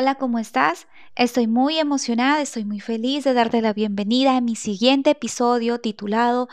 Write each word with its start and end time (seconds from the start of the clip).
Hola, 0.00 0.14
¿cómo 0.14 0.38
estás? 0.38 0.86
Estoy 1.16 1.48
muy 1.48 1.76
emocionada, 1.80 2.40
estoy 2.40 2.64
muy 2.64 2.78
feliz 2.78 3.24
de 3.24 3.34
darte 3.34 3.60
la 3.60 3.72
bienvenida 3.72 4.36
a 4.36 4.40
mi 4.40 4.54
siguiente 4.54 5.10
episodio 5.10 5.80
titulado 5.80 6.48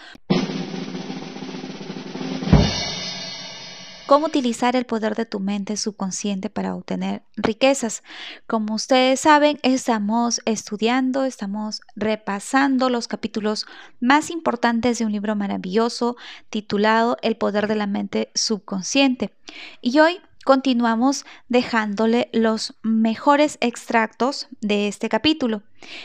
cómo 4.08 4.26
utilizar 4.26 4.76
el 4.76 4.88
poder 4.88 5.14
de 5.14 5.28
tu 5.28 5.40
mente 5.40 5.78
subconsciente 5.78 6.50
para 6.50 6.76
obtener 6.76 7.22
riquezas. 7.36 8.02
Como 8.48 8.74
ustedes 8.74 9.20
saben, 9.20 9.60
estamos 9.62 10.42
estudiando, 10.46 11.24
estamos 11.24 11.82
repasando 11.96 12.90
los 12.90 13.08
capítulos 13.08 13.68
más 14.00 14.32
importantes 14.32 14.98
de 14.98 15.06
un 15.06 15.12
libro 15.12 15.36
maravilloso 15.36 16.16
titulado 16.50 17.18
El 17.22 17.38
poder 17.38 17.68
de 17.68 17.76
la 17.76 17.86
mente 17.86 18.32
subconsciente. 18.34 19.36
Y 19.82 20.00
hoy 20.00 20.20
continuamos 20.46 21.26
dejándole 21.50 22.30
los 22.32 22.76
mejores 22.84 23.58
extractos 23.62 24.48
de 24.62 24.88
este 24.88 25.10
capítulo. 25.10 25.64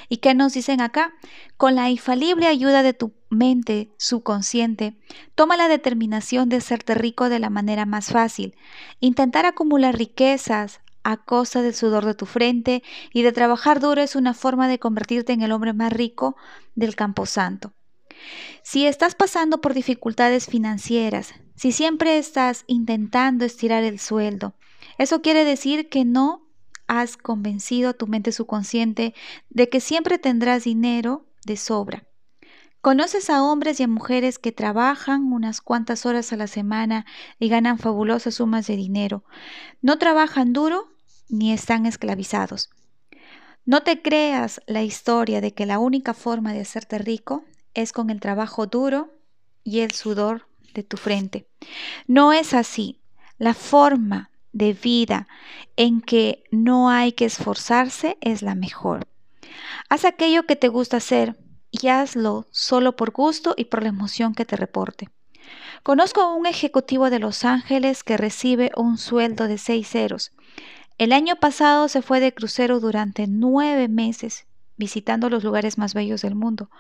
¿Y 0.09 0.17
qué 0.17 0.35
nos 0.35 0.55
dicen 0.55 0.81
acá? 0.81 1.13
Con 1.59 1.75
la 1.75 1.91
infalible 1.91 2.47
ayuda 2.47 2.83
de 2.83 2.95
tu 2.95 3.13
mente 3.29 3.93
subconsciente, 3.99 4.97
toma 5.35 5.59
la 5.59 5.69
determinación 5.69 6.49
de 6.49 6.57
hacerte 6.57 6.95
rico 6.95 7.29
de 7.29 7.39
la 7.39 7.51
manera 7.51 7.85
más 7.85 8.07
fácil. 8.07 8.57
Intentar 8.99 9.45
acumular 9.45 9.97
riquezas 9.97 10.81
a 11.05 11.19
costa 11.19 11.61
del 11.61 11.75
sudor 11.75 12.07
de 12.07 12.15
tu 12.15 12.25
frente 12.25 12.83
y 13.13 13.23
de 13.23 13.33
trabajar 13.33 13.79
duro 13.79 14.01
es 14.01 14.17
una 14.17 14.33
forma 14.33 14.69
de 14.69 14.79
convertirte 14.79 15.35
en 15.35 15.43
el 15.43 15.53
hombre 15.53 15.75
más 15.75 15.93
rico 15.93 16.35
del 16.75 16.97
camposanto. 16.97 17.75
Si 18.63 18.87
estás 18.87 19.15
pasando 19.15 19.61
por 19.61 19.75
dificultades 19.75 20.47
financieras, 20.47 21.35
si 21.61 21.73
siempre 21.73 22.17
estás 22.17 22.65
intentando 22.69 23.45
estirar 23.45 23.85
el 23.85 23.99
sueldo, 23.99 24.55
eso 24.97 25.21
quiere 25.21 25.45
decir 25.45 25.91
que 25.91 26.07
no 26.07 26.49
has 26.87 27.19
convencido 27.19 27.91
a 27.91 27.93
tu 27.93 28.07
mente 28.07 28.33
subconsciente 28.33 29.13
de 29.51 29.69
que 29.69 29.81
siempre 29.81 30.19
tendrás 30.19 30.65
dinero 30.65 31.27
de 31.45 31.59
sobra. 31.59 32.07
¿Conoces 32.81 33.29
a 33.29 33.43
hombres 33.43 33.79
y 33.79 33.83
a 33.83 33.89
mujeres 33.89 34.39
que 34.39 34.53
trabajan 34.53 35.31
unas 35.35 35.61
cuantas 35.61 36.07
horas 36.07 36.33
a 36.33 36.39
la 36.39 36.47
semana 36.47 37.05
y 37.39 37.51
ganan 37.51 37.79
fabulosas 37.79 38.37
sumas 38.37 38.67
de 38.67 38.77
dinero? 38.77 39.23
No 39.83 39.99
trabajan 39.99 40.55
duro 40.55 40.89
ni 41.29 41.53
están 41.53 41.85
esclavizados. 41.85 42.71
No 43.67 43.83
te 43.83 44.01
creas 44.01 44.63
la 44.67 44.83
historia 44.83 45.43
de 45.43 45.53
que 45.53 45.67
la 45.67 45.79
única 45.79 46.15
forma 46.15 46.55
de 46.55 46.63
hacerte 46.63 46.97
rico 46.97 47.45
es 47.75 47.93
con 47.93 48.09
el 48.09 48.19
trabajo 48.19 48.67
duro 48.67 49.13
y 49.63 49.81
el 49.81 49.91
sudor 49.91 50.49
de 50.75 50.83
tu 50.83 50.97
frente. 50.97 51.49
No 52.07 52.33
es 52.33 52.55
así. 52.55 53.01
La 53.39 53.55
forma 53.55 54.31
de 54.53 54.73
vida 54.73 55.29
en 55.77 56.01
que 56.01 56.45
no 56.51 56.91
hay 56.91 57.13
que 57.13 57.25
esforzarse 57.25 58.19
es 58.21 58.43
la 58.43 58.55
mejor. 58.55 59.07
Haz 59.89 60.05
aquello 60.05 60.45
que 60.45 60.57
te 60.57 60.69
gusta 60.69 60.99
hacer 60.99 61.39
y 61.71 61.89
hazlo 61.89 62.49
solo 62.51 62.97
por 62.97 63.13
gusto 63.13 63.55
y 63.57 63.67
por 63.67 63.83
la 63.83 63.89
emoción 63.89 64.35
que 64.35 64.45
te 64.45 64.57
reporte. 64.57 65.09
Conozco 65.83 66.21
a 66.21 66.35
un 66.35 66.47
ejecutivo 66.47 67.11
de 67.11 67.19
Los 67.19 67.45
Ángeles 67.45 68.05
que 68.05 68.17
recibe 68.17 68.71
un 68.77 68.99
sueldo 68.99 69.49
de 69.49 69.59
seis 69.59 69.89
ceros. 69.89 70.33
El 70.99 71.13
año 71.13 71.37
pasado 71.37 71.89
se 71.89 72.03
fue 72.03 72.21
de 72.21 72.35
crucero 72.35 72.81
durante 72.81 73.27
nueve 73.27 73.89
meses 73.89 74.47
visitando 74.81 75.31
los 75.31 75.45
lugares 75.45 75.79
más 75.79 75.95
bellos 75.95 76.23
del 76.23 76.35
mundo. 76.35 76.71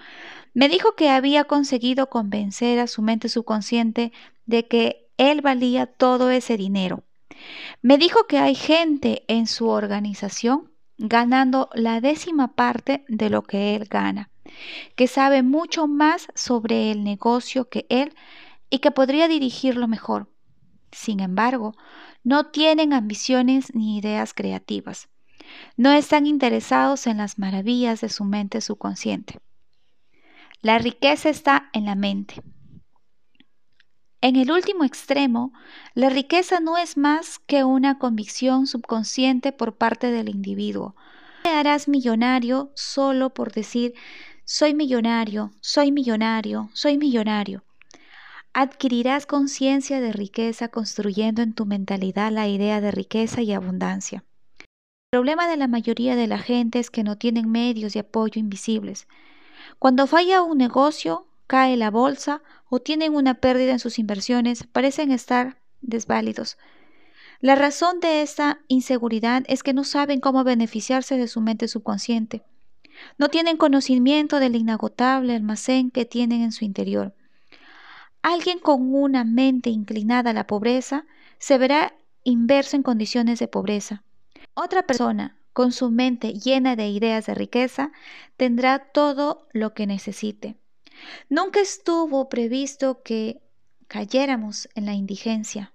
Me 0.53 0.69
dijo 0.69 0.97
que 0.97 1.11
había 1.11 1.45
conseguido 1.45 2.09
convencer 2.09 2.81
a 2.81 2.89
su 2.89 3.03
mente 3.03 3.29
subconsciente 3.29 4.11
de 4.47 4.67
que 4.67 5.07
él 5.17 5.43
valía 5.43 5.87
todo 5.87 6.31
ese 6.31 6.57
dinero. 6.57 7.05
Me 7.83 7.99
dijo 7.99 8.27
que 8.27 8.39
hay 8.39 8.57
gente 8.57 9.23
en 9.29 9.47
su 9.47 9.69
organización 9.69 10.73
ganando 10.99 11.71
la 11.75 12.01
décima 12.01 12.49
parte 12.49 13.05
de 13.09 13.31
lo 13.31 13.43
que 13.43 13.77
él 13.77 13.87
gana, 13.89 14.31
que 14.97 15.07
sabe 15.07 15.43
mucho 15.43 15.87
más 15.87 16.29
sobre 16.35 16.91
el 16.91 17.05
negocio 17.05 17.69
que 17.69 17.87
él 17.89 18.15
y 18.71 18.81
que 18.81 18.91
podría 18.91 19.29
dirigirlo 19.29 19.89
mejor. 19.89 20.29
Sin 20.93 21.21
embargo, 21.21 21.75
no 22.25 22.47
tienen 22.47 22.93
ambiciones 22.93 23.75
ni 23.75 23.99
ideas 23.99 24.35
creativas. 24.35 25.09
No 25.77 25.93
están 25.93 26.27
interesados 26.27 27.07
en 27.07 27.19
las 27.19 27.39
maravillas 27.39 28.01
de 28.01 28.09
su 28.09 28.25
mente 28.25 28.61
subconsciente. 28.61 29.39
La 30.63 30.79
riqueza 30.79 31.31
está 31.31 31.71
en 31.73 31.87
la 31.87 31.95
mente. 31.95 32.43
En 34.21 34.37
el 34.37 34.53
último 34.53 34.85
extremo, 34.85 35.53
la 35.95 36.11
riqueza 36.11 36.61
no 36.61 36.77
es 36.77 36.99
más 36.99 37.39
que 37.39 37.65
una 37.65 37.99
convicción 37.99 38.67
subconsciente 38.67 39.53
por 39.53 39.79
parte 39.79 40.11
del 40.11 40.29
individuo. 40.29 40.95
Te 41.43 41.49
harás 41.49 41.89
millonario 41.89 42.71
solo 42.75 43.33
por 43.33 43.53
decir 43.53 43.95
soy 44.45 44.75
millonario, 44.75 45.53
soy 45.63 45.93
millonario, 45.93 46.69
soy 46.75 46.99
millonario. 46.99 47.65
Adquirirás 48.53 49.25
conciencia 49.25 50.01
de 50.01 50.13
riqueza 50.13 50.69
construyendo 50.69 51.41
en 51.41 51.55
tu 51.55 51.67
mentalidad 51.67 52.33
la 52.33 52.49
idea 52.49 52.81
de 52.81 52.91
riqueza 52.91 53.43
y 53.43 53.53
abundancia. 53.53 54.25
El 55.13 55.17
problema 55.17 55.49
de 55.49 55.57
la 55.57 55.67
mayoría 55.67 56.15
de 56.15 56.29
la 56.29 56.39
gente 56.39 56.79
es 56.79 56.89
que 56.89 57.03
no 57.03 57.19
tienen 57.19 57.51
medios 57.51 57.95
de 57.95 57.99
apoyo 57.99 58.39
invisibles. 58.39 59.09
Cuando 59.81 60.07
falla 60.07 60.41
un 60.41 60.57
negocio, 60.57 61.27
cae 61.49 61.77
la 61.77 61.91
bolsa 61.91 62.43
o 62.69 62.79
tienen 62.79 63.17
una 63.17 63.35
pérdida 63.35 63.73
en 63.73 63.81
sus 63.81 63.99
inversiones, 63.99 64.69
parecen 64.69 65.11
estar 65.11 65.59
desválidos. 65.81 66.59
La 67.41 67.57
razón 67.57 67.99
de 67.99 68.23
esta 68.23 68.61
inseguridad 68.69 69.43
es 69.49 69.65
que 69.65 69.73
no 69.73 69.83
saben 69.83 70.21
cómo 70.21 70.45
beneficiarse 70.45 71.17
de 71.17 71.27
su 71.27 71.41
mente 71.41 71.67
subconsciente. 71.67 72.45
No 73.19 73.31
tienen 73.31 73.57
conocimiento 73.57 74.39
del 74.39 74.55
inagotable 74.55 75.35
almacén 75.35 75.91
que 75.91 76.05
tienen 76.05 76.41
en 76.43 76.53
su 76.53 76.65
interior. 76.65 77.17
Alguien 78.23 78.61
con 78.61 78.95
una 78.95 79.25
mente 79.25 79.71
inclinada 79.71 80.31
a 80.31 80.35
la 80.35 80.47
pobreza 80.47 81.05
se 81.41 81.59
verá 81.59 81.97
inverso 82.23 82.77
en 82.77 82.85
condiciones 82.85 83.41
de 83.41 83.49
pobreza. 83.49 84.05
Otra 84.55 84.87
persona 84.87 85.37
con 85.53 85.73
su 85.73 85.91
mente 85.91 86.35
llena 86.35 86.77
de 86.77 86.89
ideas 86.89 87.27
de 87.27 87.35
riqueza 87.35 87.93
tendrá 88.37 88.79
todo 88.79 89.49
lo 89.53 89.75
que 89.75 89.87
necesite. 89.87 90.57
Nunca 91.29 91.61
estuvo 91.61 92.29
previsto 92.29 93.03
que 93.03 93.43
cayéramos 93.89 94.69
en 94.75 94.87
la 94.87 94.95
indigencia. 94.95 95.73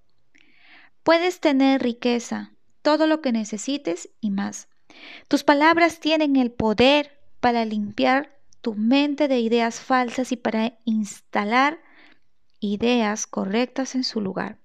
Puedes 1.04 1.40
tener 1.40 1.82
riqueza, 1.82 2.54
todo 2.82 3.08
lo 3.08 3.22
que 3.22 3.32
necesites 3.32 4.10
y 4.22 4.32
más. 4.32 4.70
Tus 5.28 5.44
palabras 5.44 6.00
tienen 6.00 6.36
el 6.36 6.52
poder 6.52 7.20
para 7.40 7.66
limpiar 7.66 8.40
tu 8.62 8.74
mente 8.74 9.28
de 9.28 9.40
ideas 9.40 9.80
falsas 9.80 10.32
y 10.32 10.38
para 10.38 10.78
instalar 10.86 11.80
ideas 12.60 13.28
correctas 13.28 13.96
en 13.96 14.04
su 14.04 14.22
lugar. 14.22 14.58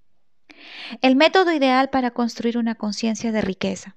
El 1.02 1.16
método 1.16 1.52
ideal 1.52 1.90
para 1.90 2.10
construir 2.12 2.56
una 2.56 2.74
conciencia 2.74 3.32
de 3.32 3.40
riqueza. 3.40 3.96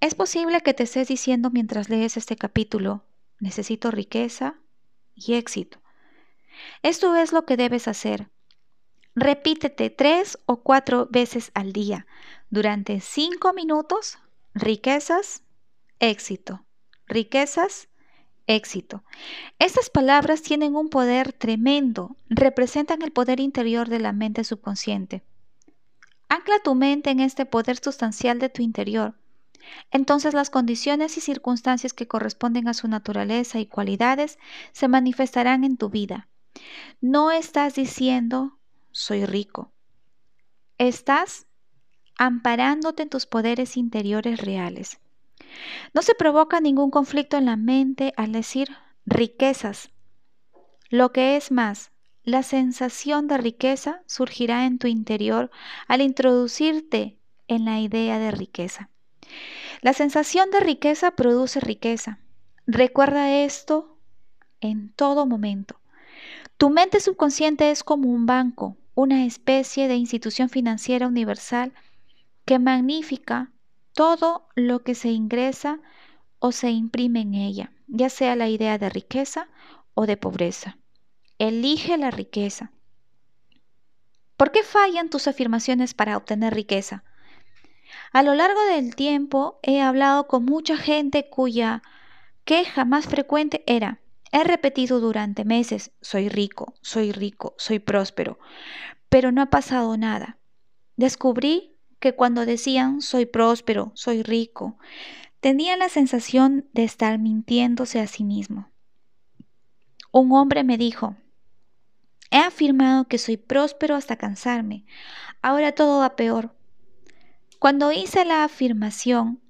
Es 0.00 0.14
posible 0.14 0.60
que 0.60 0.74
te 0.74 0.84
estés 0.84 1.08
diciendo 1.08 1.50
mientras 1.50 1.88
lees 1.88 2.16
este 2.16 2.36
capítulo, 2.36 3.02
necesito 3.40 3.90
riqueza 3.90 4.54
y 5.14 5.34
éxito. 5.34 5.80
Esto 6.82 7.16
es 7.16 7.32
lo 7.32 7.44
que 7.44 7.56
debes 7.56 7.88
hacer. 7.88 8.28
Repítete 9.16 9.90
tres 9.90 10.38
o 10.46 10.62
cuatro 10.62 11.08
veces 11.10 11.50
al 11.54 11.72
día, 11.72 12.06
durante 12.48 13.00
cinco 13.00 13.52
minutos, 13.52 14.18
riquezas, 14.54 15.42
éxito, 15.98 16.64
riquezas, 17.08 17.88
éxito. 18.46 19.02
Estas 19.58 19.90
palabras 19.90 20.42
tienen 20.42 20.76
un 20.76 20.90
poder 20.90 21.32
tremendo, 21.32 22.16
representan 22.28 23.02
el 23.02 23.10
poder 23.10 23.40
interior 23.40 23.88
de 23.88 23.98
la 23.98 24.12
mente 24.12 24.44
subconsciente. 24.44 25.24
Ancla 26.28 26.60
tu 26.62 26.76
mente 26.76 27.10
en 27.10 27.18
este 27.18 27.46
poder 27.46 27.78
sustancial 27.82 28.38
de 28.38 28.48
tu 28.48 28.62
interior 28.62 29.16
entonces 29.90 30.34
las 30.34 30.50
condiciones 30.50 31.16
y 31.16 31.20
circunstancias 31.20 31.92
que 31.92 32.08
corresponden 32.08 32.68
a 32.68 32.74
su 32.74 32.88
naturaleza 32.88 33.58
y 33.58 33.66
cualidades 33.66 34.38
se 34.72 34.88
manifestarán 34.88 35.64
en 35.64 35.76
tu 35.76 35.90
vida. 35.90 36.28
No 37.00 37.30
estás 37.30 37.74
diciendo 37.74 38.58
soy 38.90 39.24
rico. 39.24 39.72
Estás 40.78 41.46
amparándote 42.18 43.04
en 43.04 43.08
tus 43.08 43.26
poderes 43.26 43.76
interiores 43.76 44.40
reales. 44.40 44.98
No 45.94 46.02
se 46.02 46.14
provoca 46.14 46.60
ningún 46.60 46.90
conflicto 46.90 47.36
en 47.36 47.46
la 47.46 47.56
mente 47.56 48.12
al 48.16 48.32
decir 48.32 48.68
riquezas. 49.06 49.90
Lo 50.90 51.12
que 51.12 51.36
es 51.36 51.50
más, 51.50 51.92
la 52.24 52.42
sensación 52.42 53.26
de 53.26 53.38
riqueza 53.38 54.02
surgirá 54.06 54.66
en 54.66 54.78
tu 54.78 54.86
interior 54.86 55.50
al 55.86 56.02
introducirte 56.02 57.18
en 57.46 57.64
la 57.64 57.80
idea 57.80 58.18
de 58.18 58.30
riqueza. 58.30 58.90
La 59.80 59.92
sensación 59.92 60.50
de 60.50 60.60
riqueza 60.60 61.12
produce 61.12 61.60
riqueza. 61.60 62.18
Recuerda 62.66 63.34
esto 63.44 63.98
en 64.60 64.92
todo 64.92 65.26
momento. 65.26 65.80
Tu 66.56 66.70
mente 66.70 67.00
subconsciente 67.00 67.70
es 67.70 67.84
como 67.84 68.10
un 68.10 68.26
banco, 68.26 68.76
una 68.94 69.24
especie 69.24 69.86
de 69.86 69.94
institución 69.94 70.48
financiera 70.48 71.06
universal 71.06 71.72
que 72.44 72.58
magnifica 72.58 73.52
todo 73.92 74.48
lo 74.54 74.82
que 74.82 74.94
se 74.94 75.10
ingresa 75.10 75.80
o 76.40 76.52
se 76.52 76.70
imprime 76.70 77.20
en 77.20 77.34
ella, 77.34 77.72
ya 77.86 78.08
sea 78.08 78.36
la 78.36 78.48
idea 78.48 78.78
de 78.78 78.88
riqueza 78.88 79.48
o 79.94 80.06
de 80.06 80.16
pobreza. 80.16 80.78
Elige 81.38 81.96
la 81.96 82.10
riqueza. 82.10 82.72
¿Por 84.36 84.50
qué 84.50 84.62
fallan 84.62 85.10
tus 85.10 85.28
afirmaciones 85.28 85.94
para 85.94 86.16
obtener 86.16 86.54
riqueza? 86.54 87.04
A 88.12 88.22
lo 88.22 88.34
largo 88.34 88.60
del 88.62 88.94
tiempo 88.94 89.58
he 89.62 89.80
hablado 89.80 90.26
con 90.26 90.44
mucha 90.44 90.76
gente 90.76 91.28
cuya 91.28 91.82
queja 92.44 92.84
más 92.84 93.06
frecuente 93.06 93.62
era, 93.66 94.00
he 94.32 94.44
repetido 94.44 95.00
durante 95.00 95.44
meses, 95.44 95.92
soy 96.00 96.28
rico, 96.28 96.74
soy 96.82 97.12
rico, 97.12 97.54
soy 97.58 97.78
próspero, 97.78 98.38
pero 99.08 99.32
no 99.32 99.42
ha 99.42 99.46
pasado 99.46 99.96
nada. 99.96 100.38
Descubrí 100.96 101.76
que 102.00 102.14
cuando 102.14 102.46
decían 102.46 103.00
soy 103.00 103.26
próspero, 103.26 103.92
soy 103.94 104.22
rico, 104.22 104.78
tenían 105.40 105.78
la 105.78 105.88
sensación 105.88 106.68
de 106.72 106.84
estar 106.84 107.18
mintiéndose 107.18 108.00
a 108.00 108.06
sí 108.06 108.24
mismo. 108.24 108.70
Un 110.10 110.32
hombre 110.32 110.64
me 110.64 110.78
dijo, 110.78 111.16
he 112.30 112.38
afirmado 112.38 113.06
que 113.06 113.18
soy 113.18 113.36
próspero 113.36 113.94
hasta 113.94 114.16
cansarme, 114.16 114.84
ahora 115.42 115.72
todo 115.72 116.00
va 116.00 116.16
peor. 116.16 116.54
Cuando 117.58 117.90
hice 117.90 118.24
la 118.24 118.44
afirmación, 118.44 119.40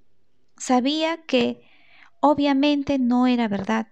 sabía 0.57 1.19
que 1.27 1.63
obviamente 2.21 2.99
no 2.99 3.27
era 3.27 3.49
verdad. 3.49 3.89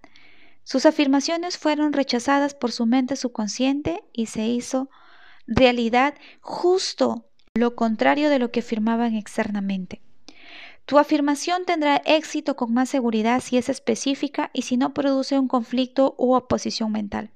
Sus 0.64 0.86
afirmaciones 0.86 1.58
fueron 1.58 1.92
rechazadas 1.92 2.54
por 2.54 2.72
su 2.72 2.86
mente 2.86 3.16
subconsciente 3.16 4.02
y 4.14 4.26
se 4.26 4.46
hizo 4.46 4.88
realidad 5.46 6.14
justo 6.40 7.26
lo 7.54 7.76
contrario 7.76 8.30
de 8.30 8.38
lo 8.38 8.50
que 8.50 8.60
afirmaban 8.60 9.14
externamente. 9.14 10.00
Tu 10.86 10.98
afirmación 10.98 11.66
tendrá 11.66 11.96
éxito 12.06 12.56
con 12.56 12.72
más 12.72 12.88
seguridad 12.88 13.40
si 13.40 13.58
es 13.58 13.69
específica 13.69 14.50
y 14.54 14.62
si 14.62 14.78
no 14.78 14.94
produce 14.94 15.38
un 15.38 15.46
conflicto 15.46 16.14
u 16.16 16.34
oposición 16.34 16.90
mental. 16.90 17.32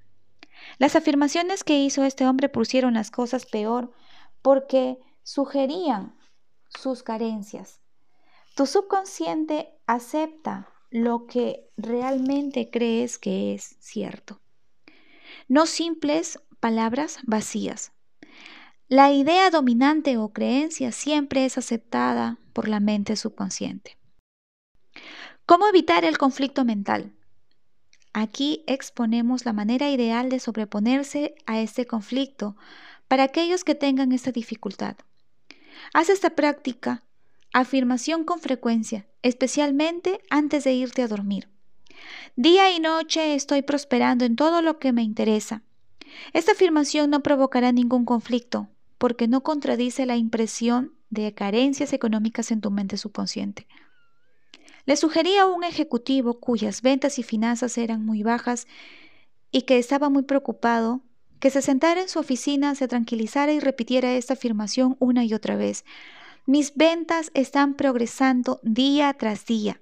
Las 0.78 0.96
afirmaciones 0.96 1.62
que 1.62 1.78
hizo 1.78 2.04
este 2.04 2.26
hombre 2.26 2.48
pusieron 2.48 2.94
las 2.94 3.10
cosas 3.10 3.44
peor 3.44 3.92
porque 4.40 4.98
sugerían 5.22 6.14
sus 6.70 7.02
carencias. 7.02 7.80
Tu 8.54 8.66
subconsciente 8.66 9.68
acepta 9.86 10.68
lo 10.90 11.26
que 11.26 11.68
realmente 11.76 12.70
crees 12.70 13.18
que 13.18 13.54
es 13.54 13.76
cierto. 13.80 14.40
No 15.48 15.66
simples 15.66 16.40
palabras 16.58 17.18
vacías. 17.24 17.92
La 18.88 19.12
idea 19.12 19.50
dominante 19.50 20.16
o 20.16 20.32
creencia 20.32 20.90
siempre 20.90 21.44
es 21.44 21.58
aceptada 21.58 22.38
por 22.52 22.68
la 22.68 22.80
mente 22.80 23.14
subconsciente. 23.14 23.96
¿Cómo 25.46 25.68
evitar 25.68 26.04
el 26.04 26.18
conflicto 26.18 26.64
mental? 26.64 27.12
Aquí 28.12 28.64
exponemos 28.66 29.44
la 29.44 29.52
manera 29.52 29.90
ideal 29.90 30.28
de 30.28 30.40
sobreponerse 30.40 31.34
a 31.46 31.60
este 31.60 31.86
conflicto 31.86 32.56
para 33.06 33.22
aquellos 33.22 33.62
que 33.62 33.76
tengan 33.76 34.10
esta 34.10 34.32
dificultad. 34.32 34.96
Haz 35.92 36.08
esta 36.08 36.30
práctica, 36.30 37.04
afirmación 37.52 38.24
con 38.24 38.40
frecuencia, 38.40 39.06
especialmente 39.22 40.20
antes 40.30 40.64
de 40.64 40.72
irte 40.72 41.02
a 41.02 41.08
dormir. 41.08 41.48
Día 42.36 42.70
y 42.70 42.80
noche 42.80 43.34
estoy 43.34 43.62
prosperando 43.62 44.24
en 44.24 44.36
todo 44.36 44.62
lo 44.62 44.78
que 44.78 44.92
me 44.92 45.02
interesa. 45.02 45.62
Esta 46.32 46.52
afirmación 46.52 47.10
no 47.10 47.22
provocará 47.22 47.72
ningún 47.72 48.04
conflicto, 48.04 48.68
porque 48.98 49.28
no 49.28 49.42
contradice 49.42 50.06
la 50.06 50.16
impresión 50.16 50.94
de 51.10 51.34
carencias 51.34 51.92
económicas 51.92 52.50
en 52.50 52.60
tu 52.60 52.70
mente 52.70 52.96
subconsciente. 52.96 53.66
Le 54.86 54.96
sugerí 54.96 55.36
a 55.36 55.46
un 55.46 55.64
ejecutivo 55.64 56.40
cuyas 56.40 56.82
ventas 56.82 57.18
y 57.18 57.22
finanzas 57.22 57.76
eran 57.78 58.04
muy 58.04 58.22
bajas 58.22 58.66
y 59.50 59.62
que 59.62 59.78
estaba 59.78 60.08
muy 60.08 60.22
preocupado 60.22 61.02
que 61.40 61.50
se 61.50 61.62
sentara 61.62 62.02
en 62.02 62.08
su 62.08 62.18
oficina, 62.18 62.74
se 62.74 62.86
tranquilizara 62.86 63.52
y 63.52 63.60
repitiera 63.60 64.12
esta 64.12 64.34
afirmación 64.34 64.96
una 65.00 65.24
y 65.24 65.34
otra 65.34 65.56
vez. 65.56 65.84
Mis 66.46 66.74
ventas 66.74 67.30
están 67.34 67.74
progresando 67.74 68.60
día 68.62 69.12
tras 69.14 69.46
día. 69.46 69.80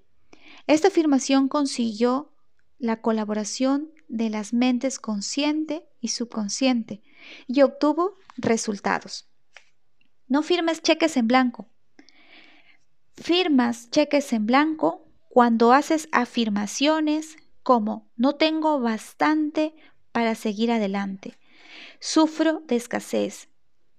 Esta 0.66 0.88
afirmación 0.88 1.48
consiguió 1.48 2.32
la 2.78 3.00
colaboración 3.00 3.90
de 4.08 4.30
las 4.30 4.52
mentes 4.52 4.98
consciente 4.98 5.84
y 6.00 6.08
subconsciente 6.08 7.02
y 7.46 7.62
obtuvo 7.62 8.16
resultados. 8.36 9.28
No 10.28 10.42
firmes 10.42 10.82
cheques 10.82 11.16
en 11.16 11.26
blanco. 11.26 11.68
Firmas 13.14 13.90
cheques 13.90 14.32
en 14.32 14.46
blanco 14.46 15.08
cuando 15.28 15.72
haces 15.72 16.08
afirmaciones 16.12 17.36
como 17.62 18.08
no 18.16 18.36
tengo 18.36 18.80
bastante 18.80 19.74
para 20.12 20.34
seguir 20.34 20.70
adelante. 20.70 21.36
Sufro 22.00 22.62
de 22.66 22.76
escasez. 22.76 23.48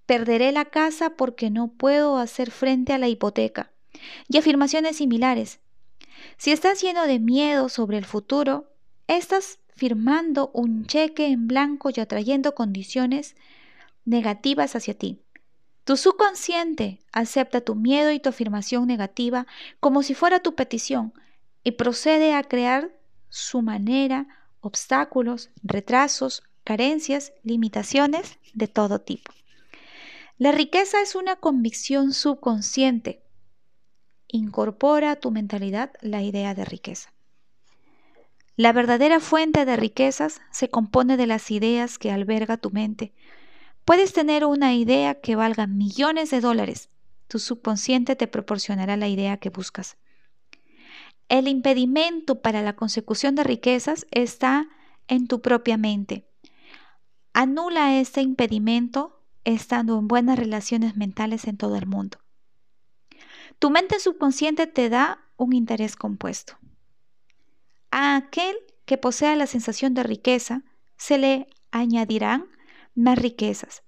Perderé 0.05 0.51
la 0.51 0.65
casa 0.65 1.11
porque 1.11 1.49
no 1.49 1.67
puedo 1.67 2.17
hacer 2.17 2.51
frente 2.51 2.93
a 2.93 2.97
la 2.97 3.07
hipoteca. 3.07 3.71
Y 4.27 4.37
afirmaciones 4.37 4.97
similares. 4.97 5.59
Si 6.37 6.51
estás 6.51 6.81
lleno 6.81 7.05
de 7.05 7.19
miedo 7.19 7.69
sobre 7.69 7.97
el 7.97 8.05
futuro, 8.05 8.71
estás 9.07 9.59
firmando 9.75 10.51
un 10.53 10.85
cheque 10.85 11.27
en 11.27 11.47
blanco 11.47 11.89
y 11.93 11.99
atrayendo 11.99 12.55
condiciones 12.55 13.35
negativas 14.05 14.75
hacia 14.75 14.93
ti. 14.93 15.21
Tu 15.83 15.97
subconsciente 15.97 16.99
acepta 17.11 17.61
tu 17.61 17.75
miedo 17.75 18.11
y 18.11 18.19
tu 18.19 18.29
afirmación 18.29 18.87
negativa 18.87 19.47
como 19.79 20.03
si 20.03 20.13
fuera 20.13 20.39
tu 20.39 20.55
petición 20.55 21.13
y 21.63 21.71
procede 21.71 22.33
a 22.33 22.43
crear 22.43 22.91
su 23.29 23.61
manera, 23.61 24.27
obstáculos, 24.61 25.49
retrasos, 25.63 26.43
carencias, 26.69 27.33
limitaciones 27.41 28.37
de 28.53 28.67
todo 28.67 29.01
tipo. 29.01 29.33
La 30.37 30.51
riqueza 30.51 31.01
es 31.01 31.15
una 31.15 31.35
convicción 31.35 32.13
subconsciente. 32.13 33.23
Incorpora 34.27 35.09
a 35.09 35.15
tu 35.15 35.31
mentalidad 35.31 35.93
la 36.01 36.21
idea 36.21 36.53
de 36.53 36.65
riqueza. 36.65 37.11
La 38.55 38.71
verdadera 38.71 39.19
fuente 39.19 39.65
de 39.65 39.77
riquezas 39.77 40.41
se 40.51 40.69
compone 40.69 41.17
de 41.17 41.25
las 41.25 41.49
ideas 41.49 41.97
que 41.97 42.11
alberga 42.11 42.57
tu 42.57 42.69
mente. 42.69 43.13
Puedes 43.83 44.13
tener 44.13 44.45
una 44.45 44.75
idea 44.75 45.15
que 45.15 45.35
valga 45.35 45.65
millones 45.65 46.29
de 46.29 46.39
dólares. 46.39 46.89
Tu 47.27 47.39
subconsciente 47.39 48.15
te 48.15 48.27
proporcionará 48.27 48.95
la 48.95 49.07
idea 49.07 49.37
que 49.37 49.49
buscas. 49.49 49.97
El 51.29 51.47
impedimento 51.47 52.43
para 52.43 52.61
la 52.61 52.75
consecución 52.75 53.33
de 53.33 53.43
riquezas 53.43 54.05
está 54.11 54.69
en 55.07 55.25
tu 55.25 55.41
propia 55.41 55.75
mente. 55.75 56.28
Anula 57.33 57.99
este 57.99 58.21
impedimento 58.21 59.21
estando 59.43 59.97
en 59.97 60.07
buenas 60.07 60.37
relaciones 60.37 60.95
mentales 60.97 61.45
en 61.45 61.57
todo 61.57 61.75
el 61.75 61.85
mundo. 61.85 62.17
Tu 63.59 63.69
mente 63.69 63.99
subconsciente 63.99 64.67
te 64.67 64.89
da 64.89 65.19
un 65.37 65.53
interés 65.53 65.95
compuesto. 65.95 66.57
A 67.91 68.15
aquel 68.15 68.55
que 68.85 68.97
posea 68.97 69.35
la 69.35 69.47
sensación 69.47 69.93
de 69.93 70.03
riqueza 70.03 70.63
se 70.97 71.17
le 71.17 71.47
añadirán 71.71 72.45
más 72.95 73.17
riquezas. 73.17 73.83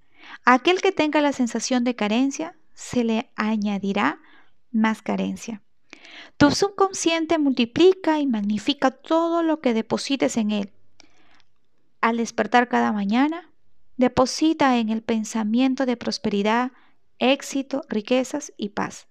A 0.45 0.53
aquel 0.53 0.81
que 0.81 0.91
tenga 0.91 1.21
la 1.21 1.33
sensación 1.33 1.83
de 1.83 1.95
carencia 1.95 2.55
se 2.73 3.03
le 3.03 3.31
añadirá 3.35 4.19
más 4.71 5.01
carencia. 5.01 5.61
Tu 6.37 6.51
subconsciente 6.51 7.37
multiplica 7.37 8.19
y 8.19 8.27
magnifica 8.27 8.91
todo 8.91 9.43
lo 9.43 9.61
que 9.61 9.73
deposites 9.73 10.37
en 10.37 10.51
él. 10.51 10.71
Al 12.01 12.17
despertar 12.17 12.67
cada 12.67 12.91
mañana, 12.91 13.49
deposita 13.97 14.77
en 14.77 14.89
el 14.89 15.01
pensamiento 15.03 15.85
de 15.85 15.95
prosperidad, 15.95 16.71
éxito, 17.19 17.83
riquezas 17.87 18.51
y 18.57 18.69
paz. 18.69 19.07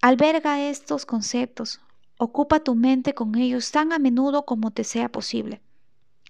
Alberga 0.00 0.60
estos 0.60 1.04
conceptos, 1.04 1.80
Ocupa 2.16 2.60
tu 2.60 2.76
mente 2.76 3.14
con 3.14 3.34
ellos 3.34 3.72
tan 3.72 3.92
a 3.92 3.98
menudo 3.98 4.44
como 4.44 4.70
te 4.70 4.84
sea 4.84 5.10
posible. 5.10 5.60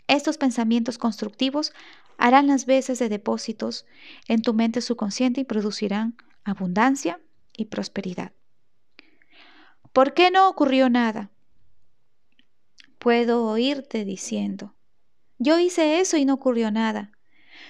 Estos 0.07 0.39
pensamientos 0.39 0.99
constructivos 0.99 1.73
harán 2.17 2.47
las 2.47 2.65
veces 2.65 2.99
de 2.99 3.09
depósitos 3.09 3.85
en 4.27 4.43
tu 4.43 4.55
mente 4.55 4.81
subconsciente 4.81 5.43
y 5.43 5.45
producirán 5.45 6.17
abundancia 6.43 7.21
y 7.53 7.67
prosperidad. 7.67 8.33
¿Por 9.93 10.15
qué 10.15 10.31
no 10.31 10.49
ocurrió 10.49 10.89
nada? 10.89 11.31
Puedo 12.99 13.45
oírte 13.45 14.05
diciendo, 14.05 14.74
yo 15.38 15.59
hice 15.59 16.00
eso 16.00 16.17
y 16.17 16.25
no 16.25 16.35
ocurrió 16.35 16.71
nada. 16.71 17.12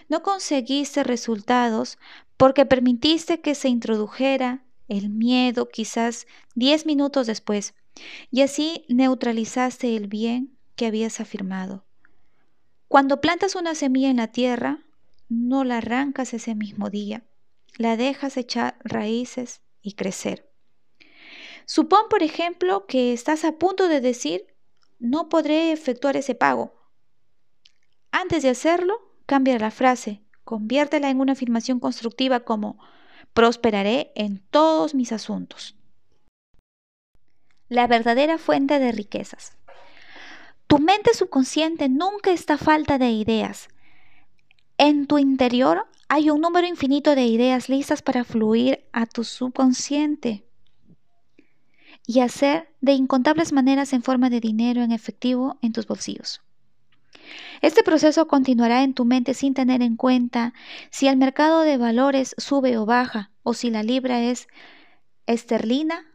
No 0.08 0.22
conseguiste 0.22 1.02
resultados 1.02 1.98
porque 2.36 2.66
permitiste 2.66 3.40
que 3.40 3.54
se 3.54 3.68
introdujera 3.68 4.64
el 4.88 5.08
miedo 5.08 5.68
quizás 5.68 6.26
diez 6.54 6.86
minutos 6.86 7.26
después 7.26 7.74
y 8.30 8.42
así 8.42 8.84
neutralizaste 8.88 9.96
el 9.96 10.08
bien 10.08 10.56
que 10.76 10.86
habías 10.86 11.20
afirmado. 11.20 11.84
Cuando 12.88 13.20
plantas 13.20 13.54
una 13.54 13.74
semilla 13.74 14.10
en 14.10 14.18
la 14.18 14.28
tierra, 14.28 14.84
no 15.28 15.64
la 15.64 15.78
arrancas 15.78 16.34
ese 16.34 16.54
mismo 16.54 16.90
día, 16.90 17.24
la 17.76 17.96
dejas 17.96 18.36
echar 18.36 18.76
raíces 18.84 19.62
y 19.82 19.94
crecer. 19.94 20.50
Supón, 21.66 22.08
por 22.10 22.22
ejemplo, 22.22 22.86
que 22.86 23.12
estás 23.12 23.44
a 23.44 23.52
punto 23.58 23.88
de 23.88 24.00
decir, 24.00 24.46
no 24.98 25.28
podré 25.28 25.72
efectuar 25.72 26.16
ese 26.16 26.34
pago. 26.34 26.74
Antes 28.16 28.44
de 28.44 28.48
hacerlo, 28.48 29.00
cambia 29.26 29.58
la 29.58 29.72
frase, 29.72 30.22
conviértela 30.44 31.10
en 31.10 31.18
una 31.18 31.32
afirmación 31.32 31.80
constructiva 31.80 32.44
como, 32.44 32.78
prosperaré 33.32 34.12
en 34.14 34.38
todos 34.38 34.94
mis 34.94 35.10
asuntos. 35.10 35.74
La 37.68 37.88
verdadera 37.88 38.38
fuente 38.38 38.78
de 38.78 38.92
riquezas. 38.92 39.56
Tu 40.68 40.78
mente 40.78 41.12
subconsciente 41.12 41.88
nunca 41.88 42.30
está 42.30 42.56
falta 42.56 42.98
de 42.98 43.10
ideas. 43.10 43.66
En 44.78 45.08
tu 45.08 45.18
interior 45.18 45.88
hay 46.08 46.30
un 46.30 46.40
número 46.40 46.68
infinito 46.68 47.16
de 47.16 47.26
ideas 47.26 47.68
listas 47.68 48.00
para 48.00 48.22
fluir 48.22 48.84
a 48.92 49.06
tu 49.06 49.24
subconsciente 49.24 50.46
y 52.06 52.20
hacer 52.20 52.72
de 52.80 52.92
incontables 52.92 53.52
maneras 53.52 53.92
en 53.92 54.04
forma 54.04 54.30
de 54.30 54.38
dinero 54.38 54.82
en 54.82 54.92
efectivo 54.92 55.58
en 55.62 55.72
tus 55.72 55.88
bolsillos. 55.88 56.44
Este 57.62 57.82
proceso 57.82 58.26
continuará 58.26 58.82
en 58.82 58.94
tu 58.94 59.04
mente 59.04 59.34
sin 59.34 59.54
tener 59.54 59.82
en 59.82 59.96
cuenta 59.96 60.52
si 60.90 61.08
el 61.08 61.16
mercado 61.16 61.62
de 61.62 61.78
valores 61.78 62.34
sube 62.38 62.76
o 62.76 62.86
baja, 62.86 63.30
o 63.42 63.54
si 63.54 63.70
la 63.70 63.82
libra 63.82 64.22
es 64.22 64.48
esterlina 65.26 66.06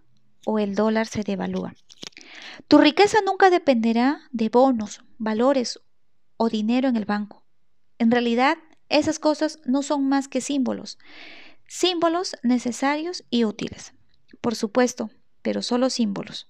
o 0.46 0.60
el 0.60 0.76
dólar 0.76 1.08
se 1.08 1.24
devalúa. 1.24 1.74
Tu 2.68 2.78
riqueza 2.78 3.20
nunca 3.26 3.50
dependerá 3.50 4.22
de 4.32 4.50
bonos, 4.50 5.04
valores 5.18 5.80
o 6.38 6.50
dinero 6.50 6.88
en 6.88 6.96
el 6.96 7.06
banco. 7.06 7.44
En 7.98 8.12
realidad, 8.12 8.58
esas 8.90 9.20
cosas 9.20 9.60
no 9.66 9.84
son 9.84 10.08
más 10.08 10.28
que 10.28 10.42
símbolos, 10.42 10.98
símbolos 11.68 12.36
necesarios 12.44 13.24
y 13.30 13.44
útiles. 13.46 13.94
Por 14.42 14.56
supuesto, 14.56 15.10
pero 15.42 15.62
solo 15.62 15.90
símbolos. 15.90 16.48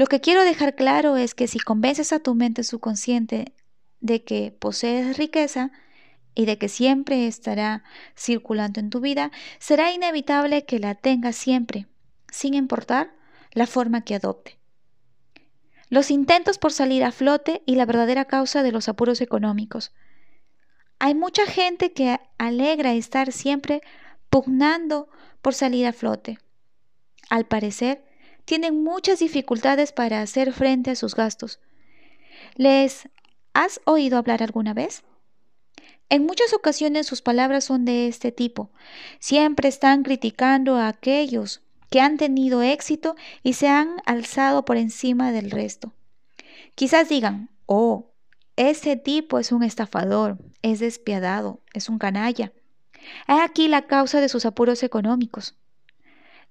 Lo 0.00 0.06
que 0.06 0.22
quiero 0.22 0.44
dejar 0.44 0.76
claro 0.76 1.18
es 1.18 1.34
que 1.34 1.46
si 1.46 1.58
convences 1.58 2.14
a 2.14 2.20
tu 2.20 2.34
mente 2.34 2.64
subconsciente 2.64 3.52
de 4.00 4.24
que 4.24 4.50
posees 4.50 5.18
riqueza 5.18 5.72
y 6.34 6.46
de 6.46 6.56
que 6.56 6.70
siempre 6.70 7.26
estará 7.26 7.84
circulando 8.16 8.80
en 8.80 8.88
tu 8.88 9.00
vida, 9.00 9.30
será 9.58 9.92
inevitable 9.92 10.64
que 10.64 10.78
la 10.78 10.94
tengas 10.94 11.36
siempre, 11.36 11.86
sin 12.30 12.54
importar 12.54 13.12
la 13.52 13.66
forma 13.66 14.00
que 14.00 14.14
adopte. 14.14 14.58
Los 15.90 16.10
intentos 16.10 16.56
por 16.56 16.72
salir 16.72 17.04
a 17.04 17.12
flote 17.12 17.62
y 17.66 17.74
la 17.74 17.84
verdadera 17.84 18.24
causa 18.24 18.62
de 18.62 18.72
los 18.72 18.88
apuros 18.88 19.20
económicos. 19.20 19.92
Hay 20.98 21.14
mucha 21.14 21.44
gente 21.44 21.92
que 21.92 22.18
alegra 22.38 22.94
estar 22.94 23.32
siempre 23.32 23.82
pugnando 24.30 25.10
por 25.42 25.52
salir 25.52 25.86
a 25.86 25.92
flote. 25.92 26.38
Al 27.28 27.44
parecer, 27.44 28.09
tienen 28.50 28.82
muchas 28.82 29.20
dificultades 29.20 29.92
para 29.92 30.22
hacer 30.22 30.52
frente 30.52 30.90
a 30.90 30.96
sus 30.96 31.14
gastos. 31.14 31.60
¿Les 32.56 33.08
has 33.54 33.80
oído 33.84 34.18
hablar 34.18 34.42
alguna 34.42 34.74
vez? 34.74 35.04
En 36.08 36.26
muchas 36.26 36.52
ocasiones 36.52 37.06
sus 37.06 37.22
palabras 37.22 37.62
son 37.62 37.84
de 37.84 38.08
este 38.08 38.32
tipo. 38.32 38.72
Siempre 39.20 39.68
están 39.68 40.02
criticando 40.02 40.74
a 40.74 40.88
aquellos 40.88 41.62
que 41.90 42.00
han 42.00 42.16
tenido 42.16 42.60
éxito 42.60 43.14
y 43.44 43.52
se 43.52 43.68
han 43.68 44.02
alzado 44.04 44.64
por 44.64 44.78
encima 44.78 45.30
del 45.30 45.52
resto. 45.52 45.92
Quizás 46.74 47.08
digan, 47.08 47.50
oh, 47.66 48.10
ese 48.56 48.96
tipo 48.96 49.38
es 49.38 49.52
un 49.52 49.62
estafador, 49.62 50.38
es 50.62 50.80
despiadado, 50.80 51.60
es 51.72 51.88
un 51.88 52.00
canalla. 52.00 52.52
He 53.28 53.40
aquí 53.40 53.68
la 53.68 53.86
causa 53.86 54.20
de 54.20 54.28
sus 54.28 54.44
apuros 54.44 54.82
económicos. 54.82 55.54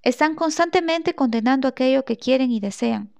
Están 0.02 0.36
constantemente 0.36 1.14
condenando 1.14 1.68
aquello 1.68 2.06
que 2.06 2.18
quieren 2.18 2.52
y 2.52 2.60
desean. 2.60 3.12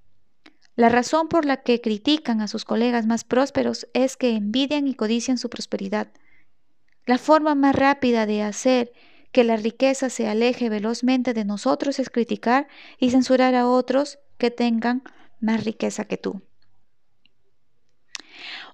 La 0.76 0.88
razón 0.88 1.28
por 1.28 1.44
la 1.44 1.58
que 1.58 1.82
critican 1.82 2.40
a 2.40 2.48
sus 2.48 2.64
colegas 2.64 3.06
más 3.06 3.26
prósperos 3.26 3.88
es 3.94 4.16
que 4.16 4.36
envidian 4.36 4.88
y 4.88 4.94
codician 4.94 5.38
su 5.38 5.50
prosperidad. 5.50 6.08
La 7.06 7.18
forma 7.18 7.54
más 7.54 7.76
rápida 7.76 8.26
de 8.26 8.44
hacer 8.44 8.94
que 9.34 9.44
la 9.44 9.58
riqueza 9.58 10.10
se 10.10 10.30
aleje 10.30 10.70
velozmente 10.70 11.34
de 11.34 11.44
nosotros 11.44 12.00
es 12.00 12.10
criticar 12.10 12.68
y 12.98 13.12
censurar 13.12 13.56
a 13.56 13.68
otros 13.68 14.20
que 14.38 14.52
tengan 14.52 15.04
más 15.42 15.66
riqueza 15.66 16.06
que 16.06 16.18
tú. 16.18 16.42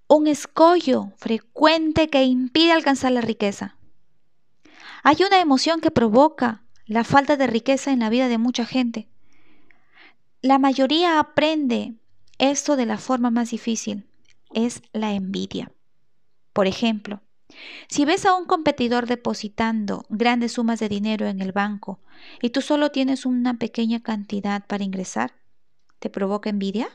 Un 0.07 0.27
escollo 0.27 1.11
frecuente 1.17 2.07
que 2.09 2.23
impide 2.23 2.71
alcanzar 2.71 3.13
la 3.13 3.21
riqueza. 3.21 3.77
Hay 5.01 5.17
una 5.25 5.39
emoción 5.39 5.81
que 5.81 5.89
provoca 5.89 6.64
la 6.85 7.03
falta 7.03 7.35
de 7.37 7.47
riqueza 7.47 7.91
en 7.91 7.99
la 7.99 8.09
vida 8.09 8.27
de 8.27 8.37
mucha 8.37 8.65
gente. 8.65 9.07
La 10.41 10.59
mayoría 10.59 11.19
aprende 11.19 11.95
esto 12.37 12.75
de 12.75 12.85
la 12.85 12.97
forma 12.97 13.31
más 13.31 13.49
difícil, 13.49 14.05
es 14.53 14.81
la 14.93 15.13
envidia. 15.13 15.71
Por 16.53 16.67
ejemplo, 16.67 17.21
si 17.87 18.05
ves 18.05 18.25
a 18.25 18.35
un 18.35 18.45
competidor 18.45 19.07
depositando 19.07 20.05
grandes 20.09 20.53
sumas 20.53 20.79
de 20.79 20.89
dinero 20.89 21.27
en 21.27 21.41
el 21.41 21.51
banco 21.51 21.99
y 22.41 22.49
tú 22.51 22.61
solo 22.61 22.91
tienes 22.91 23.25
una 23.25 23.55
pequeña 23.55 24.01
cantidad 24.01 24.65
para 24.65 24.83
ingresar, 24.83 25.33
¿te 25.99 26.09
provoca 26.09 26.49
envidia? 26.49 26.89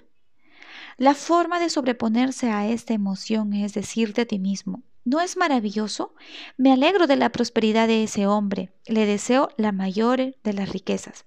La 0.96 1.14
forma 1.14 1.60
de 1.60 1.70
sobreponerse 1.70 2.50
a 2.50 2.68
esta 2.68 2.94
emoción 2.94 3.54
es 3.54 3.74
decirte 3.74 4.22
a 4.22 4.26
ti 4.26 4.38
mismo, 4.38 4.82
¿no 5.04 5.20
es 5.20 5.36
maravilloso? 5.36 6.14
Me 6.56 6.72
alegro 6.72 7.06
de 7.06 7.16
la 7.16 7.30
prosperidad 7.30 7.88
de 7.88 8.02
ese 8.02 8.26
hombre, 8.26 8.72
le 8.86 9.06
deseo 9.06 9.50
la 9.56 9.72
mayor 9.72 10.36
de 10.42 10.52
las 10.52 10.70
riquezas. 10.70 11.24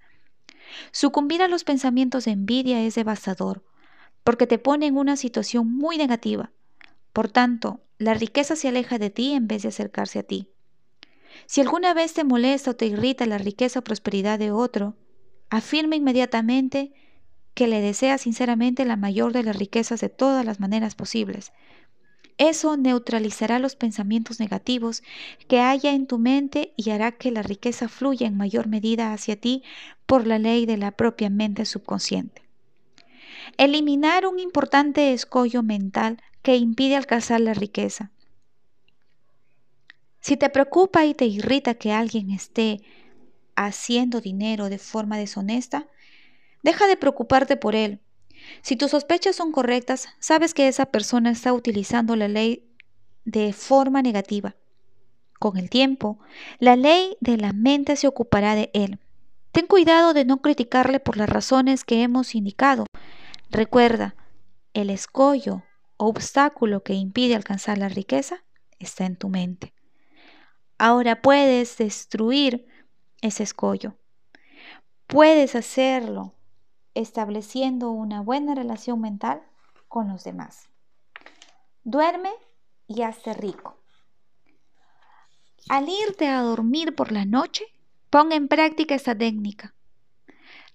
Sucumbir 0.92 1.42
a 1.42 1.48
los 1.48 1.64
pensamientos 1.64 2.26
de 2.26 2.32
envidia 2.32 2.82
es 2.82 2.96
devastador, 2.96 3.64
porque 4.24 4.48
te 4.48 4.58
pone 4.58 4.88
en 4.88 4.98
una 4.98 5.18
situación 5.18 5.72
muy 5.72 5.98
negativa. 5.98 6.52
Por 7.12 7.30
tanto, 7.30 7.82
la 7.98 8.14
riqueza 8.14 8.56
se 8.56 8.68
aleja 8.68 8.98
de 8.98 9.10
ti 9.10 9.34
en 9.34 9.48
vez 9.48 9.64
de 9.64 9.70
acercarse 9.70 10.20
a 10.20 10.24
ti. 10.24 10.50
Si 11.46 11.62
alguna 11.62 11.94
vez 11.94 12.14
te 12.14 12.24
molesta 12.24 12.72
o 12.72 12.76
te 12.76 12.86
irrita 12.86 13.26
la 13.26 13.38
riqueza 13.38 13.80
o 13.80 13.84
prosperidad 13.84 14.40
de 14.40 14.52
otro, 14.52 14.96
afirma 15.50 15.96
inmediatamente 15.96 16.94
que 17.54 17.68
le 17.68 17.82
desea 17.82 18.18
sinceramente 18.18 18.86
la 18.86 18.96
mayor 18.96 19.34
de 19.34 19.44
las 19.44 19.56
riquezas 19.56 20.02
de 20.02 20.10
todas 20.10 20.46
las 20.46 20.60
maneras 20.60 20.96
posibles. 20.96 21.54
Eso 22.38 22.78
neutralizará 22.78 23.60
los 23.60 23.76
pensamientos 23.76 24.40
negativos 24.40 25.04
que 25.48 25.60
haya 25.60 25.94
en 25.94 26.08
tu 26.08 26.18
mente 26.18 26.74
y 26.76 26.90
hará 26.90 27.12
que 27.12 27.32
la 27.32 27.44
riqueza 27.44 27.88
fluya 27.88 28.28
en 28.28 28.38
mayor 28.38 28.68
medida 28.68 29.14
hacia 29.14 29.40
ti 29.40 29.64
por 30.06 30.26
la 30.26 30.40
ley 30.40 30.66
de 30.66 30.78
la 30.78 30.92
propia 30.92 31.30
mente 31.30 31.66
subconsciente. 31.66 32.42
Eliminar 33.58 34.26
un 34.26 34.40
importante 34.40 35.14
escollo 35.14 35.64
mental 35.64 36.22
que 36.42 36.56
impide 36.56 36.96
alcanzar 36.96 37.40
la 37.40 37.54
riqueza. 37.54 38.12
Si 40.20 40.38
te 40.38 40.50
preocupa 40.50 41.06
y 41.06 41.14
te 41.14 41.26
irrita 41.26 41.76
que 41.76 41.92
alguien 41.92 42.32
esté 42.32 42.82
haciendo 43.56 44.22
dinero 44.22 44.70
de 44.70 44.80
forma 44.80 45.18
deshonesta, 45.18 45.88
deja 46.64 46.88
de 46.88 46.98
preocuparte 46.98 47.58
por 47.58 47.76
él. 47.76 48.00
Si 48.62 48.76
tus 48.76 48.92
sospechas 48.92 49.36
son 49.36 49.52
correctas, 49.52 50.08
sabes 50.20 50.54
que 50.54 50.68
esa 50.68 50.88
persona 50.88 51.32
está 51.32 51.54
utilizando 51.54 52.16
la 52.16 52.28
ley 52.28 52.70
de 53.26 53.54
forma 53.54 54.02
negativa. 54.02 54.56
Con 55.40 55.58
el 55.58 55.70
tiempo, 55.70 56.20
la 56.60 56.76
ley 56.76 57.18
de 57.20 57.38
la 57.38 57.54
mente 57.54 57.96
se 57.96 58.08
ocupará 58.08 58.56
de 58.56 58.70
él. 58.74 59.00
Ten 59.52 59.68
cuidado 59.68 60.14
de 60.14 60.26
no 60.26 60.42
criticarle 60.42 61.00
por 61.00 61.18
las 61.18 61.30
razones 61.30 61.84
que 61.84 62.02
hemos 62.02 62.34
indicado. 62.36 62.86
Recuerda, 63.50 64.16
el 64.74 64.90
escollo 64.90 65.64
obstáculo 65.98 66.84
que 66.84 66.94
impide 66.94 67.36
alcanzar 67.36 67.78
la 67.78 67.90
riqueza 67.90 68.44
está 68.80 69.06
en 69.06 69.16
tu 69.16 69.30
mente. 69.30 69.74
Ahora 70.78 71.22
puedes 71.22 71.78
destruir 71.78 72.66
ese 73.22 73.44
escollo. 73.44 73.96
Puedes 75.08 75.56
hacerlo 75.56 76.34
estableciendo 76.96 77.92
una 77.92 78.22
buena 78.22 78.56
relación 78.56 79.02
mental 79.02 79.42
con 79.88 80.08
los 80.08 80.24
demás. 80.24 80.70
Duerme 81.84 82.32
y 82.88 83.02
hazte 83.02 83.34
rico. 83.34 83.78
Al 85.70 85.88
irte 85.90 86.28
a 86.28 86.42
dormir 86.42 86.96
por 86.96 87.12
la 87.12 87.26
noche, 87.26 87.66
pon 88.10 88.32
en 88.32 88.48
práctica 88.48 88.96
esta 88.96 89.18
técnica. 89.18 89.74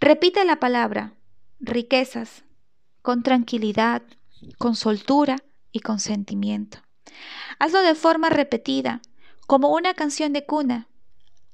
Repite 0.00 0.44
la 0.44 0.60
palabra 0.60 1.14
riquezas 1.60 2.44
con 3.02 3.22
tranquilidad, 3.22 4.02
con 4.58 4.76
soltura 4.76 5.36
y 5.72 5.80
con 5.80 5.98
sentimiento. 5.98 6.78
Hazlo 7.58 7.80
de 7.80 7.94
forma 7.94 8.28
repetida, 8.28 9.00
como 9.46 9.74
una 9.74 9.94
canción 9.94 10.32
de 10.32 10.44
cuna. 10.44 10.88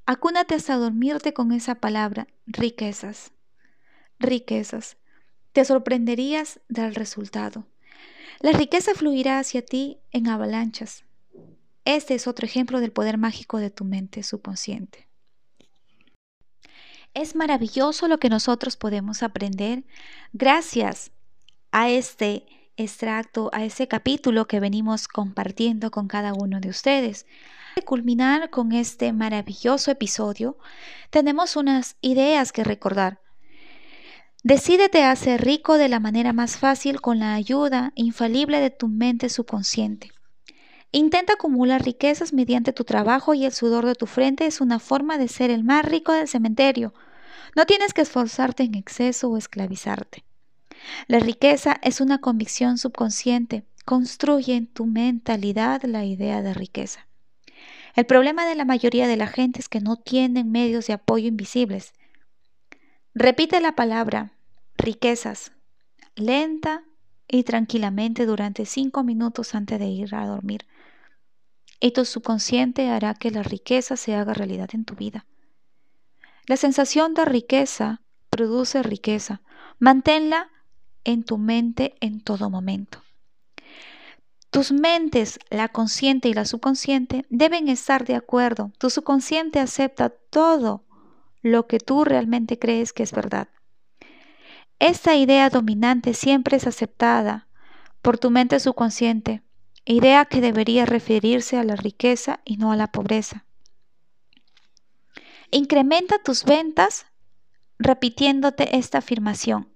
Acúnate 0.06 0.54
hasta 0.54 0.76
dormirte 0.76 1.32
con 1.32 1.52
esa 1.52 1.76
palabra, 1.76 2.26
riquezas. 2.46 3.33
Riquezas. 4.24 4.96
Te 5.52 5.64
sorprenderías 5.64 6.60
del 6.68 6.94
resultado. 6.94 7.66
La 8.40 8.52
riqueza 8.52 8.94
fluirá 8.94 9.38
hacia 9.38 9.64
ti 9.64 9.98
en 10.10 10.28
avalanchas. 10.28 11.04
Este 11.84 12.14
es 12.14 12.26
otro 12.26 12.46
ejemplo 12.46 12.80
del 12.80 12.92
poder 12.92 13.18
mágico 13.18 13.58
de 13.58 13.70
tu 13.70 13.84
mente 13.84 14.22
subconsciente. 14.22 15.08
Es 17.12 17.36
maravilloso 17.36 18.08
lo 18.08 18.18
que 18.18 18.28
nosotros 18.28 18.76
podemos 18.76 19.22
aprender 19.22 19.84
gracias 20.32 21.12
a 21.70 21.88
este 21.88 22.46
extracto, 22.76 23.50
a 23.52 23.64
ese 23.64 23.86
capítulo 23.86 24.46
que 24.46 24.60
venimos 24.60 25.06
compartiendo 25.06 25.90
con 25.90 26.08
cada 26.08 26.32
uno 26.34 26.58
de 26.58 26.70
ustedes. 26.70 27.26
De 27.76 27.82
culminar 27.82 28.50
con 28.50 28.72
este 28.72 29.12
maravilloso 29.12 29.90
episodio, 29.90 30.58
tenemos 31.10 31.56
unas 31.56 31.96
ideas 32.00 32.52
que 32.52 32.64
recordar. 32.64 33.23
Decídete 34.46 35.02
a 35.02 35.16
ser 35.16 35.42
rico 35.42 35.78
de 35.78 35.88
la 35.88 36.00
manera 36.00 36.34
más 36.34 36.58
fácil 36.58 37.00
con 37.00 37.18
la 37.18 37.32
ayuda 37.32 37.92
infalible 37.94 38.60
de 38.60 38.68
tu 38.68 38.88
mente 38.88 39.30
subconsciente. 39.30 40.10
Intenta 40.92 41.32
acumular 41.32 41.82
riquezas 41.82 42.34
mediante 42.34 42.74
tu 42.74 42.84
trabajo 42.84 43.32
y 43.32 43.46
el 43.46 43.52
sudor 43.52 43.86
de 43.86 43.94
tu 43.94 44.04
frente 44.04 44.44
es 44.44 44.60
una 44.60 44.80
forma 44.80 45.16
de 45.16 45.28
ser 45.28 45.50
el 45.50 45.64
más 45.64 45.86
rico 45.86 46.12
del 46.12 46.28
cementerio. 46.28 46.92
No 47.56 47.64
tienes 47.64 47.94
que 47.94 48.02
esforzarte 48.02 48.64
en 48.64 48.74
exceso 48.74 49.30
o 49.30 49.38
esclavizarte. 49.38 50.24
La 51.06 51.20
riqueza 51.20 51.78
es 51.80 52.02
una 52.02 52.18
convicción 52.18 52.76
subconsciente. 52.76 53.64
Construye 53.86 54.56
en 54.56 54.66
tu 54.66 54.84
mentalidad 54.84 55.84
la 55.84 56.04
idea 56.04 56.42
de 56.42 56.52
riqueza. 56.52 57.08
El 57.96 58.04
problema 58.04 58.44
de 58.44 58.56
la 58.56 58.66
mayoría 58.66 59.08
de 59.08 59.16
la 59.16 59.26
gente 59.26 59.60
es 59.60 59.70
que 59.70 59.80
no 59.80 59.96
tienen 59.96 60.52
medios 60.52 60.86
de 60.86 60.92
apoyo 60.92 61.28
invisibles. 61.28 61.94
Repite 63.14 63.60
la 63.60 63.76
palabra 63.76 64.33
riquezas 64.84 65.52
lenta 66.14 66.84
y 67.26 67.42
tranquilamente 67.44 68.26
durante 68.26 68.66
cinco 68.66 69.02
minutos 69.02 69.54
antes 69.54 69.78
de 69.78 69.86
ir 69.86 70.14
a 70.14 70.26
dormir. 70.26 70.66
Y 71.80 71.92
tu 71.92 72.04
subconsciente 72.04 72.88
hará 72.90 73.14
que 73.14 73.30
la 73.30 73.42
riqueza 73.42 73.96
se 73.96 74.14
haga 74.14 74.34
realidad 74.34 74.70
en 74.72 74.84
tu 74.84 74.94
vida. 74.94 75.26
La 76.46 76.56
sensación 76.56 77.14
de 77.14 77.24
riqueza 77.24 78.02
produce 78.28 78.82
riqueza. 78.82 79.40
Manténla 79.78 80.50
en 81.04 81.24
tu 81.24 81.38
mente 81.38 81.94
en 82.00 82.20
todo 82.20 82.50
momento. 82.50 83.02
Tus 84.50 84.70
mentes, 84.70 85.40
la 85.50 85.68
consciente 85.68 86.28
y 86.28 86.34
la 86.34 86.44
subconsciente, 86.44 87.24
deben 87.28 87.68
estar 87.68 88.04
de 88.04 88.14
acuerdo. 88.14 88.70
Tu 88.78 88.90
subconsciente 88.90 89.58
acepta 89.58 90.10
todo 90.10 90.84
lo 91.42 91.66
que 91.66 91.80
tú 91.80 92.04
realmente 92.04 92.58
crees 92.58 92.92
que 92.92 93.02
es 93.02 93.12
verdad. 93.12 93.48
Esta 94.78 95.14
idea 95.16 95.50
dominante 95.50 96.14
siempre 96.14 96.56
es 96.56 96.66
aceptada 96.66 97.46
por 98.02 98.18
tu 98.18 98.30
mente 98.30 98.60
subconsciente, 98.60 99.42
idea 99.84 100.24
que 100.24 100.40
debería 100.40 100.86
referirse 100.86 101.56
a 101.56 101.64
la 101.64 101.76
riqueza 101.76 102.40
y 102.44 102.56
no 102.56 102.72
a 102.72 102.76
la 102.76 102.88
pobreza. 102.88 103.44
Incrementa 105.50 106.18
tus 106.18 106.44
ventas 106.44 107.06
repitiéndote 107.78 108.76
esta 108.76 108.98
afirmación 108.98 109.74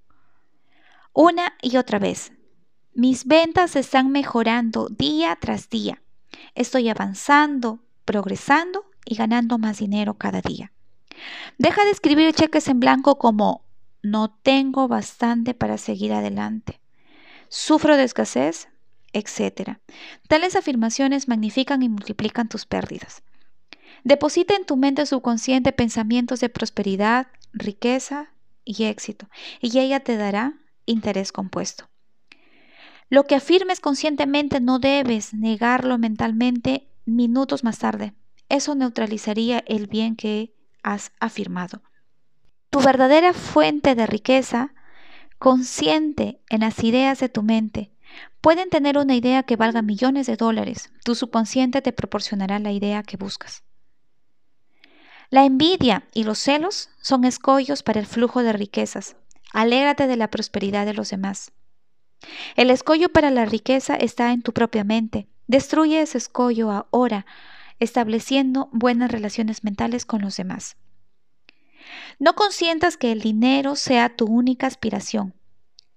una 1.19 1.55
y 1.63 1.79
otra 1.79 1.99
vez. 1.99 2.31
Mis 2.95 3.25
ventas 3.25 3.75
están 3.75 4.13
mejorando 4.13 4.89
día 4.89 5.37
tras 5.41 5.69
día. 5.69 6.01
Estoy 6.55 6.89
avanzando, 6.89 7.81
progresando 8.05 8.85
y 9.05 9.17
ganando 9.17 9.59
más 9.59 9.79
dinero 9.79 10.15
cada 10.15 10.41
día. 10.41 10.71
Deja 11.59 11.85
de 11.85 11.91
escribir 11.91 12.33
cheques 12.35 12.69
en 12.69 12.79
blanco 12.79 13.19
como 13.19 13.65
no 14.03 14.31
tengo 14.43 14.89
bastante 14.89 15.55
para 15.55 15.79
seguir 15.79 16.13
adelante. 16.13 16.81
Sufro 17.49 17.97
de 17.97 18.05
escasez, 18.05 18.69
etc. 19.13 19.79
Tales 20.29 20.57
afirmaciones 20.57 21.29
magnifican 21.29 21.83
y 21.83 21.89
multiplican 21.89 22.49
tus 22.49 22.67
pérdidas. 22.67 23.23
Deposita 24.05 24.55
en 24.55 24.65
tu 24.65 24.77
mente 24.77 25.07
subconsciente 25.07 25.73
pensamientos 25.73 26.41
de 26.41 26.49
prosperidad, 26.49 27.29
riqueza 27.53 28.33
y 28.65 28.85
éxito, 28.85 29.29
y 29.61 29.79
ella 29.79 30.01
te 30.01 30.17
dará 30.17 30.55
interés 30.87 31.33
compuesto. 31.33 31.89
Lo 33.11 33.25
que 33.25 33.35
afirmes 33.35 33.81
conscientemente 33.81 34.61
no 34.61 34.79
debes 34.79 35.33
negarlo 35.33 35.97
mentalmente 35.99 36.89
minutos 37.07 37.65
más 37.65 37.79
tarde. 37.79 38.13
Eso 38.51 38.75
neutralizaría 38.75 39.65
el 39.67 39.87
bien 39.87 40.15
que 40.15 40.55
has 40.83 41.13
afirmado. 41.19 41.83
Tu 42.71 42.81
verdadera 42.81 43.33
fuente 43.33 43.95
de 43.95 44.07
riqueza, 44.07 44.75
consciente 45.39 46.41
en 46.51 46.61
las 46.61 46.83
ideas 46.85 47.19
de 47.19 47.29
tu 47.29 47.43
mente, 47.43 47.93
pueden 48.41 48.69
tener 48.71 48.99
una 48.99 49.15
idea 49.15 49.43
que 49.43 49.57
valga 49.57 49.83
millones 49.83 50.27
de 50.27 50.37
dólares. 50.37 50.93
Tu 51.05 51.15
subconsciente 51.15 51.83
te 51.83 51.93
proporcionará 51.93 52.59
la 52.59 52.73
idea 52.73 53.03
que 53.03 53.17
buscas. 53.17 53.65
La 55.31 55.45
envidia 55.45 56.09
y 56.15 56.25
los 56.25 56.39
celos 56.39 56.91
son 57.03 57.25
escollos 57.25 57.83
para 57.83 58.01
el 58.01 58.07
flujo 58.07 58.43
de 58.43 58.53
riquezas. 58.53 59.17
Alégrate 59.53 60.07
de 60.07 60.17
la 60.17 60.31
prosperidad 60.31 60.87
de 60.87 60.95
los 60.95 61.11
demás. 61.11 61.53
El 62.57 62.71
escollo 62.71 63.11
para 63.11 63.31
la 63.31 63.45
riqueza 63.45 63.95
está 63.95 64.33
en 64.33 64.43
tu 64.43 64.53
propia 64.53 64.85
mente. 64.85 65.29
Destruye 65.47 66.01
ese 66.01 66.19
escollo 66.19 66.71
ahora, 66.71 67.27
estableciendo 67.79 68.69
buenas 68.73 69.11
relaciones 69.11 69.65
mentales 69.65 70.05
con 70.05 70.21
los 70.23 70.37
demás. 70.37 70.77
No 72.19 72.35
consientas 72.35 72.97
que 72.97 73.13
el 73.13 73.21
dinero 73.21 73.77
sea 73.77 74.17
tu 74.17 74.27
única 74.27 74.67
aspiración. 74.67 75.35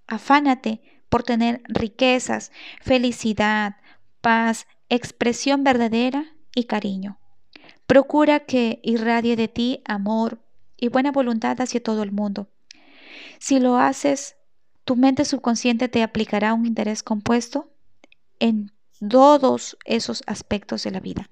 Afánate 0.07 0.81
por 1.09 1.23
tener 1.23 1.61
riquezas, 1.67 2.51
felicidad, 2.81 3.77
paz, 4.21 4.67
expresión 4.89 5.63
verdadera 5.63 6.33
y 6.55 6.65
cariño. 6.65 7.19
Procura 7.87 8.41
que 8.41 8.79
irradie 8.83 9.35
de 9.35 9.47
ti 9.47 9.81
amor 9.85 10.39
y 10.77 10.87
buena 10.87 11.11
voluntad 11.11 11.59
hacia 11.59 11.83
todo 11.83 12.03
el 12.03 12.11
mundo. 12.11 12.49
Si 13.39 13.59
lo 13.59 13.77
haces, 13.77 14.35
tu 14.85 14.95
mente 14.95 15.25
subconsciente 15.25 15.89
te 15.89 16.03
aplicará 16.03 16.53
un 16.53 16.65
interés 16.65 17.03
compuesto 17.03 17.69
en 18.39 18.71
todos 19.09 19.77
esos 19.85 20.23
aspectos 20.27 20.83
de 20.83 20.91
la 20.91 20.99
vida. 20.99 21.27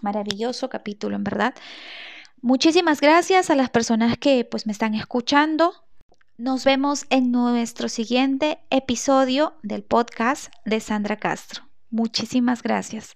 Maravilloso 0.00 0.68
capítulo, 0.68 1.16
en 1.16 1.24
verdad. 1.24 1.54
Muchísimas 2.42 3.02
gracias 3.02 3.50
a 3.50 3.54
las 3.54 3.68
personas 3.68 4.16
que 4.16 4.46
pues 4.46 4.66
me 4.66 4.72
están 4.72 4.94
escuchando. 4.94 5.74
Nos 6.38 6.64
vemos 6.64 7.04
en 7.10 7.30
nuestro 7.30 7.90
siguiente 7.90 8.60
episodio 8.70 9.52
del 9.62 9.82
podcast 9.82 10.50
de 10.64 10.80
Sandra 10.80 11.16
Castro. 11.16 11.68
Muchísimas 11.90 12.62
gracias. 12.62 13.14